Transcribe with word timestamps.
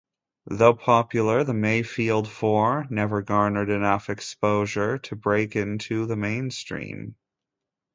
Though 0.47 0.73
popular, 0.73 1.43
The 1.43 1.53
Mayfield 1.53 2.27
Four 2.27 2.87
never 2.89 3.21
garnered 3.21 3.69
enough 3.69 4.09
exposure 4.09 4.97
to 4.97 5.15
break 5.15 5.55
into 5.55 6.07
the 6.07 6.17
mainstream. 6.17 7.15